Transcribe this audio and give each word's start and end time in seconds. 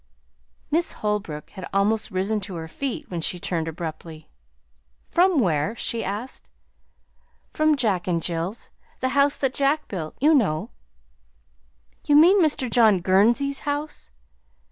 Miss 0.71 0.93
Holbrook 0.93 1.51
had 1.51 1.69
almost 1.71 2.09
risen 2.09 2.39
to 2.39 2.55
her 2.55 2.67
feet 2.67 3.11
when 3.11 3.21
she 3.21 3.39
turned 3.39 3.67
abruptly. 3.67 4.31
"From 5.09 5.39
where?" 5.39 5.75
she 5.75 6.03
asked. 6.03 6.49
"From 7.51 7.77
Jack 7.77 8.07
and 8.07 8.19
Jill's 8.19 8.71
the 8.99 9.09
House 9.09 9.37
that 9.37 9.53
Jack 9.53 9.87
Built, 9.87 10.15
you 10.19 10.33
know." 10.33 10.71
"You 12.07 12.15
mean 12.15 12.41
Mr. 12.41 12.67
John 12.67 12.99
Gurnsey's 12.99 13.59
house?" 13.59 14.09